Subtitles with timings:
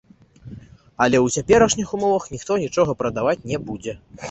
[1.05, 3.93] Але ў цяперашніх умовах ніхто нічога прадаваць не будзе.